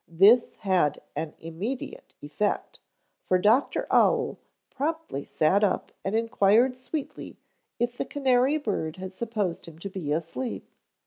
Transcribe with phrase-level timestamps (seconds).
[0.07, 2.79] This had an immediate effect,
[3.23, 3.85] for Dr.
[3.91, 4.39] Owl
[4.71, 7.37] promptly sat up and inquired sweetly
[7.77, 10.67] if the canary bird had supposed him to be asleep.